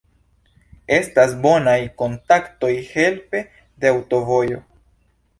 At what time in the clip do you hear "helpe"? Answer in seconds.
2.93-3.41